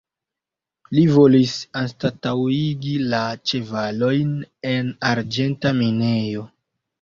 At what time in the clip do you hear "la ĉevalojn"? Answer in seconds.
3.11-4.33